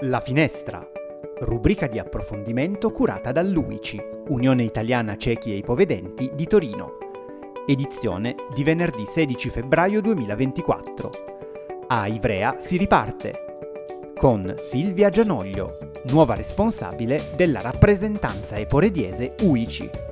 [0.00, 0.86] La Finestra,
[1.40, 6.98] rubrica di approfondimento curata dall'UICI, Unione Italiana Ciechi e Ipovedenti di Torino.
[7.66, 11.10] Edizione di venerdì 16 febbraio 2024.
[11.86, 15.78] A Ivrea si riparte con Silvia Gianoglio,
[16.08, 20.05] nuova responsabile della rappresentanza eporediese UICI.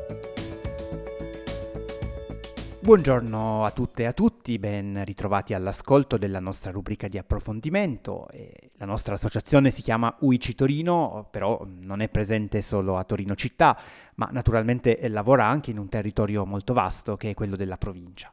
[2.84, 8.28] Buongiorno a tutte e a tutti, ben ritrovati all'ascolto della nostra rubrica di approfondimento.
[8.76, 13.80] La nostra associazione si chiama UICI Torino, però non è presente solo a Torino città,
[14.16, 18.30] ma naturalmente lavora anche in un territorio molto vasto che è quello della provincia.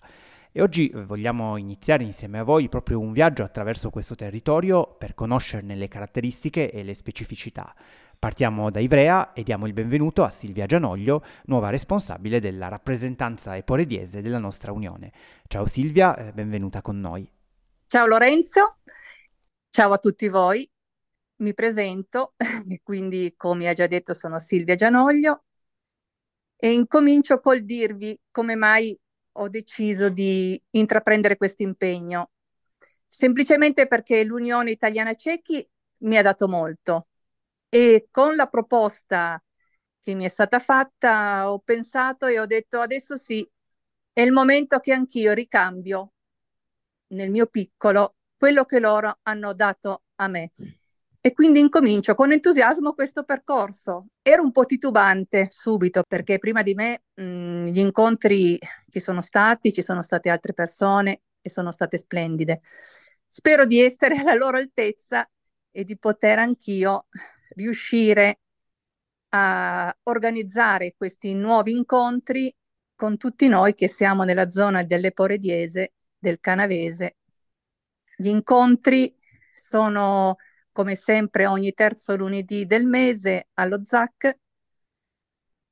[0.52, 5.76] E oggi vogliamo iniziare insieme a voi proprio un viaggio attraverso questo territorio per conoscerne
[5.76, 7.74] le caratteristiche e le specificità.
[8.22, 14.22] Partiamo da Ivrea e diamo il benvenuto a Silvia Gianoglio, nuova responsabile della rappresentanza eporediese
[14.22, 15.12] della nostra Unione.
[15.48, 17.28] Ciao Silvia, eh, benvenuta con noi.
[17.88, 18.78] Ciao Lorenzo,
[19.72, 20.70] ciao a tutti voi.
[21.38, 22.36] Mi presento,
[22.84, 25.46] quindi come ha già detto sono Silvia Gianoglio
[26.58, 28.96] e incomincio col dirvi come mai
[29.32, 32.30] ho deciso di intraprendere questo impegno.
[33.08, 35.68] Semplicemente perché l'Unione Italiana Cechi
[36.04, 37.08] mi ha dato molto
[37.74, 39.42] e con la proposta
[39.98, 43.50] che mi è stata fatta ho pensato e ho detto adesso sì,
[44.12, 46.12] è il momento che anch'io ricambio
[47.14, 50.52] nel mio piccolo quello che loro hanno dato a me.
[51.22, 54.08] E quindi incomincio con entusiasmo questo percorso.
[54.22, 58.58] Ero un po' titubante subito perché prima di me mh, gli incontri
[58.90, 62.62] ci sono stati, ci sono state altre persone e sono state splendide.
[63.28, 65.26] Spero di essere alla loro altezza
[65.72, 67.06] e di poter anch'io
[67.56, 68.40] riuscire
[69.30, 72.54] a organizzare questi nuovi incontri
[72.96, 77.18] con tutti noi che siamo nella zona dell'Eporediese, del Canavese.
[78.16, 79.16] Gli incontri
[79.54, 80.36] sono
[80.72, 84.38] come sempre ogni terzo lunedì del mese allo ZAC.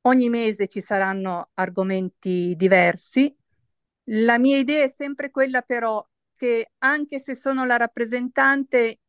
[0.02, 3.36] Ogni mese ci saranno argomenti diversi.
[4.12, 6.04] La mia idea è sempre quella però
[6.36, 9.00] che anche se sono la rappresentante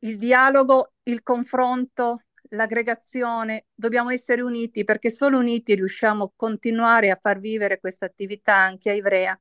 [0.00, 7.18] il dialogo, il confronto, l'aggregazione, dobbiamo essere uniti perché solo uniti riusciamo a continuare a
[7.20, 9.40] far vivere questa attività anche a Ivrea.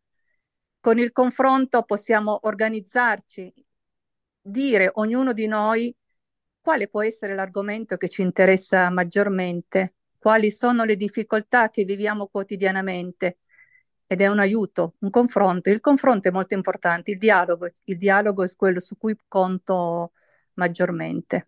[0.79, 3.53] Con il confronto possiamo organizzarci,
[4.41, 5.93] dire ognuno di noi
[6.61, 13.39] quale può essere l'argomento che ci interessa maggiormente, quali sono le difficoltà che viviamo quotidianamente
[14.07, 15.69] ed è un aiuto, un confronto.
[15.69, 20.11] Il confronto è molto importante, il dialogo, il dialogo è quello su cui conto
[20.57, 21.47] maggiormente.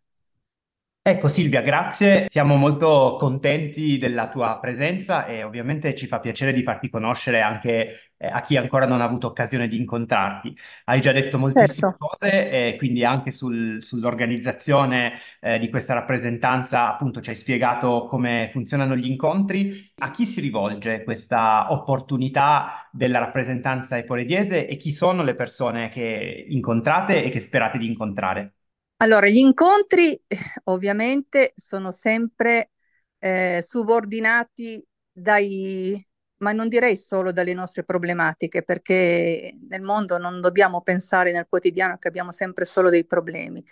[1.01, 2.25] Ecco Silvia, grazie.
[2.27, 8.13] Siamo molto contenti della tua presenza e ovviamente ci fa piacere di farti conoscere anche
[8.15, 10.55] eh, a chi ancora non ha avuto occasione di incontrarti.
[10.85, 11.97] Hai già detto moltissime certo.
[11.97, 18.49] cose e quindi anche sul, sull'organizzazione eh, di questa rappresentanza, appunto ci hai spiegato come
[18.51, 19.91] funzionano gli incontri.
[19.99, 26.45] A chi si rivolge questa opportunità della rappresentanza eporediese e chi sono le persone che
[26.49, 28.53] incontrate e che sperate di incontrare?
[29.01, 32.71] Allora, gli incontri eh, ovviamente sono sempre
[33.19, 36.05] eh, subordinati dai,
[36.37, 41.97] ma non direi solo dalle nostre problematiche, perché nel mondo non dobbiamo pensare nel quotidiano
[41.97, 43.63] che abbiamo sempre solo dei problemi,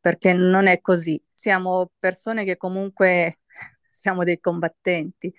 [0.00, 1.20] perché non è così.
[1.34, 3.40] Siamo persone che comunque
[3.90, 5.34] siamo dei combattenti.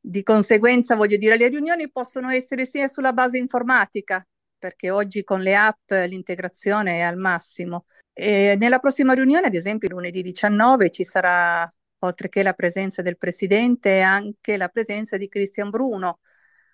[0.00, 4.24] Di conseguenza, voglio dire, le riunioni possono essere sia sulla base informatica,
[4.56, 7.86] perché oggi con le app l'integrazione è al massimo
[8.20, 13.16] e nella prossima riunione, ad esempio lunedì 19, ci sarà, oltre che la presenza del
[13.16, 16.18] Presidente, anche la presenza di Cristian Bruno,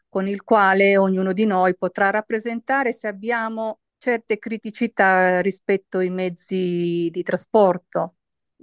[0.09, 7.10] con il quale ognuno di noi potrà rappresentare se abbiamo certe criticità rispetto ai mezzi
[7.10, 8.16] di trasporto.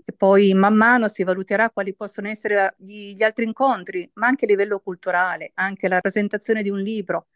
[0.03, 4.47] E poi man mano si valuterà quali possono essere gli, altri incontri, ma anche a
[4.47, 7.27] livello culturale, anche la presentazione di un libro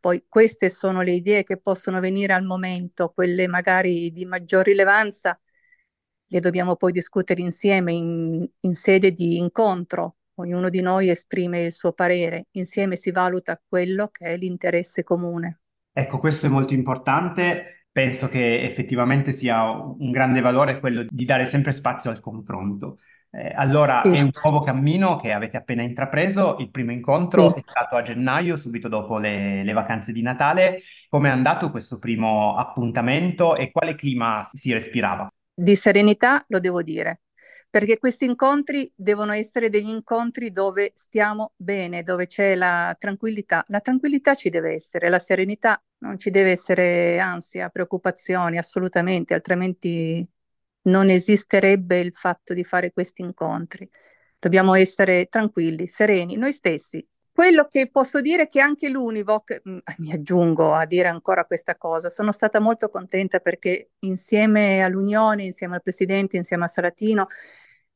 [0.00, 5.38] poi queste sono le idee che possono venire al momento, quelle magari di maggior rilevanza,
[6.32, 10.16] le dobbiamo poi discutere insieme in, in sede di incontro.
[10.34, 15.60] Ognuno di noi esprime il suo parere, insieme si valuta quello che è l'interesse comune.
[15.92, 17.86] Ecco, questo è molto importante.
[17.92, 22.98] Penso che effettivamente sia un grande valore quello di dare sempre spazio al confronto.
[23.32, 24.10] Eh, allora, sì.
[24.10, 26.56] è un nuovo cammino che avete appena intrapreso.
[26.58, 27.60] Il primo incontro sì.
[27.60, 30.82] è stato a gennaio, subito dopo le, le vacanze di Natale.
[31.08, 35.28] Come è andato questo primo appuntamento e quale clima si respirava?
[35.54, 37.20] Di serenità, lo devo dire,
[37.68, 43.62] perché questi incontri devono essere degli incontri dove stiamo bene, dove c'è la tranquillità.
[43.68, 50.28] La tranquillità ci deve essere, la serenità non ci deve essere ansia, preoccupazioni, assolutamente, altrimenti
[50.82, 53.88] non esisterebbe il fatto di fare questi incontri.
[54.38, 57.06] Dobbiamo essere tranquilli, sereni, noi stessi.
[57.32, 61.76] Quello che posso dire è che anche l'Univoc, mm, mi aggiungo a dire ancora questa
[61.76, 67.28] cosa, sono stata molto contenta perché insieme all'Unione, insieme al Presidente, insieme a Saratino,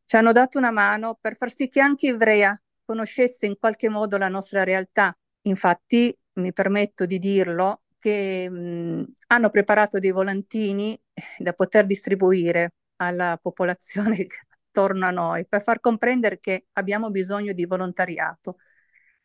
[0.04, 4.16] ci hanno dato una mano per far sì che anche Ivrea conoscesse in qualche modo
[4.18, 5.16] la nostra realtà.
[5.42, 10.98] Infatti, mi permetto di dirlo, che mh, hanno preparato dei volantini
[11.38, 14.26] da poter distribuire alla popolazione
[14.68, 18.56] attorno a noi per far comprendere che abbiamo bisogno di volontariato.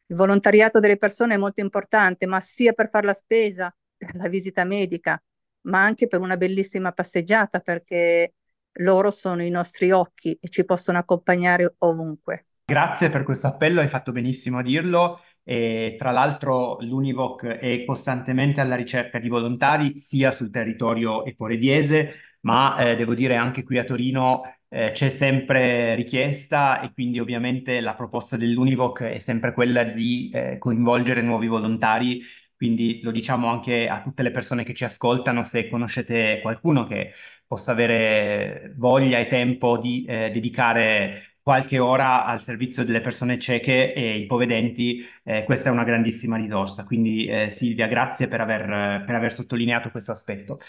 [0.05, 4.29] Il volontariato delle persone è molto importante, ma sia per fare la spesa, per la
[4.29, 5.21] visita medica,
[5.61, 8.33] ma anche per una bellissima passeggiata, perché
[8.79, 12.45] loro sono i nostri occhi e ci possono accompagnare ovunque.
[12.63, 15.19] Grazie per questo appello, hai fatto benissimo a dirlo.
[15.49, 22.77] E, tra l'altro l'Univoc è costantemente alla ricerca di volontari sia sul territorio eporediese, ma
[22.77, 27.95] eh, devo dire anche qui a Torino eh, c'è sempre richiesta e quindi ovviamente la
[27.95, 32.21] proposta dell'Univoc è sempre quella di eh, coinvolgere nuovi volontari.
[32.55, 37.13] Quindi lo diciamo anche a tutte le persone che ci ascoltano, se conoscete qualcuno che
[37.47, 43.91] possa avere voglia e tempo di eh, dedicare qualche ora al servizio delle persone cieche
[43.91, 46.83] e ipovedenti, eh, questa è una grandissima risorsa.
[46.83, 50.59] Quindi eh, Silvia, grazie per aver, per aver, sottolineato questo aspetto.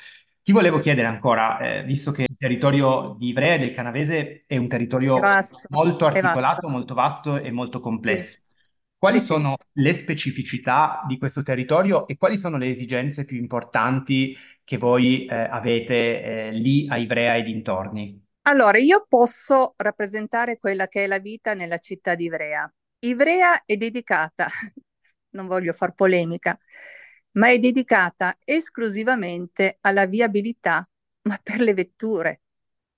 [0.43, 4.57] Ti volevo chiedere ancora, eh, visto che il territorio di Ivrea e del Canavese è
[4.57, 8.39] un territorio vasto, molto articolato, molto vasto e molto complesso.
[8.39, 8.41] Sì.
[8.97, 14.35] Quali sono le specificità di questo territorio e quali sono le esigenze più importanti
[14.65, 18.29] che voi eh, avete eh, lì a Ivrea e dintorni?
[18.51, 22.69] Allora, io posso rappresentare quella che è la vita nella città di Ivrea.
[23.01, 24.49] Ivrea è dedicata,
[25.31, 26.59] non voglio far polemica,
[27.35, 30.85] ma è dedicata esclusivamente alla viabilità,
[31.23, 32.41] ma per le vetture,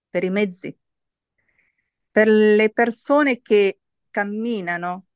[0.08, 0.74] per i mezzi,
[2.10, 5.06] per le persone che camminano,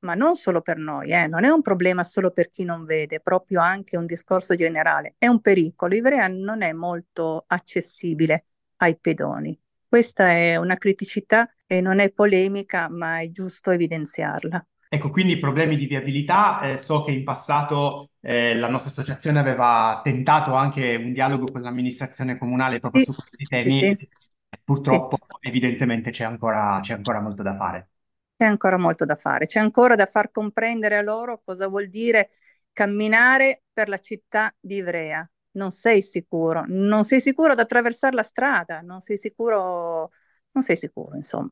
[0.00, 3.20] ma non solo per noi, eh, non è un problema solo per chi non vede,
[3.20, 5.94] proprio anche un discorso generale, è un pericolo.
[5.94, 8.44] Ivrea non è molto accessibile
[8.82, 9.58] ai pedoni.
[9.88, 14.66] Questa è una criticità e non è polemica, ma è giusto evidenziarla.
[14.88, 16.60] Ecco, quindi problemi di viabilità.
[16.62, 21.62] Eh, so che in passato eh, la nostra associazione aveva tentato anche un dialogo con
[21.62, 23.78] l'amministrazione comunale proprio sì, su questi temi.
[23.78, 24.08] Sì,
[24.64, 25.48] Purtroppo, sì.
[25.48, 27.88] evidentemente, c'è ancora, c'è ancora molto da fare.
[28.36, 32.30] C'è ancora molto da fare, c'è ancora da far comprendere a loro cosa vuol dire
[32.72, 38.22] camminare per la città di Ivrea, non sei sicuro, non sei sicuro ad attraversare la
[38.22, 40.10] strada, non sei sicuro,
[40.52, 41.50] non sei sicuro, insomma.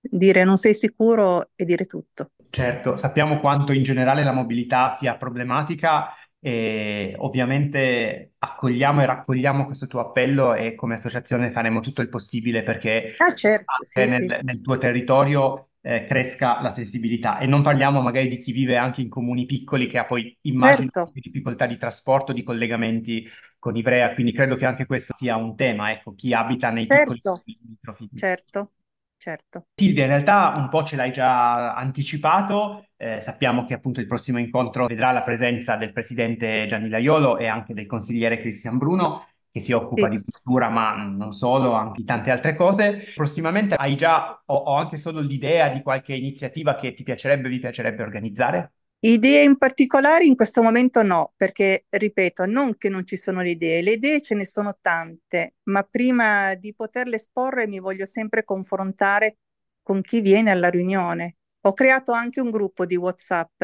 [0.00, 2.30] Dire non sei sicuro e dire tutto.
[2.50, 9.86] Certo, sappiamo quanto in generale la mobilità sia problematica e ovviamente accogliamo e raccogliamo questo
[9.86, 14.44] tuo appello e come associazione faremo tutto il possibile perché ah, certo, sì, nel, sì.
[14.44, 17.38] nel tuo territorio eh, cresca la sensibilità.
[17.38, 20.90] E non parliamo magari di chi vive anche in comuni piccoli che ha poi immagino
[20.92, 21.10] certo.
[21.14, 23.26] difficoltà di trasporto, di collegamenti
[23.58, 27.12] con Ivrea, quindi credo che anche questo sia un tema, ecco, chi abita nei certo.
[27.14, 28.16] piccoli microfiti.
[28.16, 28.72] Certo.
[29.16, 29.66] Certo.
[29.74, 34.38] Silvia, in realtà un po' ce l'hai già anticipato, eh, sappiamo che appunto il prossimo
[34.38, 39.60] incontro vedrà la presenza del presidente Gianni Laiolo e anche del consigliere Cristian Bruno che
[39.60, 40.16] si occupa sì.
[40.16, 43.12] di cultura, ma non solo, anche di tante altre cose.
[43.14, 47.58] Prossimamente hai già o, o anche solo l'idea di qualche iniziativa che ti piacerebbe, vi
[47.58, 48.72] piacerebbe organizzare?
[49.00, 53.50] Idee in particolare in questo momento no, perché ripeto, non che non ci sono le
[53.50, 58.42] idee, le idee ce ne sono tante, ma prima di poterle esporre mi voglio sempre
[58.42, 59.38] confrontare
[59.82, 61.36] con chi viene alla riunione.
[61.62, 63.62] Ho creato anche un gruppo di WhatsApp.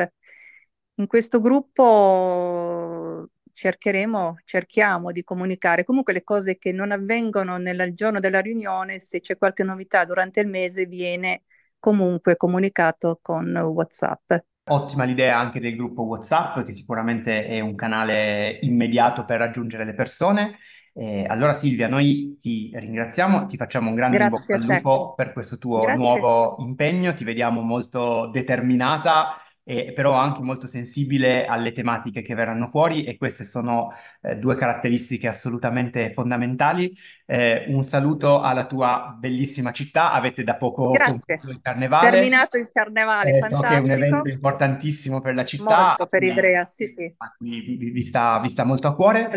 [0.96, 8.20] In questo gruppo cercheremo, cerchiamo di comunicare comunque le cose che non avvengono nel giorno
[8.20, 11.44] della riunione, se c'è qualche novità durante il mese viene
[11.78, 14.32] comunque comunicato con WhatsApp.
[14.66, 19.94] Ottima l'idea anche del gruppo WhatsApp, che sicuramente è un canale immediato per raggiungere le
[19.94, 20.58] persone.
[20.94, 25.14] Eh, allora Silvia, noi ti ringraziamo, ti facciamo un grande Grazie in bocca al lupo
[25.14, 25.96] per questo tuo Grazie.
[25.96, 32.68] nuovo impegno, ti vediamo molto determinata e però anche molto sensibile alle tematiche che verranno
[32.68, 36.94] fuori e queste sono eh, due caratteristiche assolutamente fondamentali.
[37.24, 41.40] Eh, un saluto alla tua bellissima citta, avete da poco Grazie.
[41.44, 42.10] il carnevale.
[42.10, 43.62] Terminato il carnevale, fantastico.
[43.62, 45.80] So che è un evento importantissimo per la città.
[45.86, 47.14] Molto per Ivrea, sì sì.
[47.38, 49.30] Vi, vi, vi, sta, vi, sta, molto a cuore.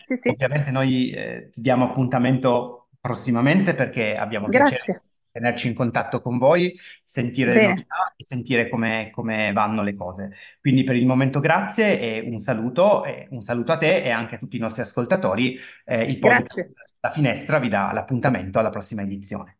[0.00, 0.28] Sì, sì.
[0.30, 4.76] Ovviamente noi eh, ti diamo appuntamento prossimamente perché abbiamo Grazie.
[4.76, 7.66] piacere tenerci in contatto con voi, sentire Bene.
[7.66, 10.32] le novità e sentire come, come, vanno le cose.
[10.60, 14.36] Quindi per il momento grazie e un saluto, e un saluto a te e anche
[14.36, 15.58] a tutti i nostri ascoltatori.
[15.84, 16.72] Eh, il grazie.
[17.02, 19.59] La finestra vi dà l'appuntamento alla prossima edizione.